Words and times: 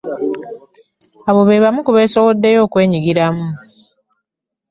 Abo 1.29 1.41
be 1.47 1.61
bamu 1.63 1.79
ku 1.85 1.91
beesowoddeyo 1.95 2.59
okwenyigiramu. 2.63 3.47